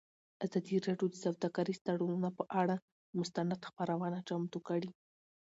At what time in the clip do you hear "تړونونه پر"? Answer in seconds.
1.87-2.45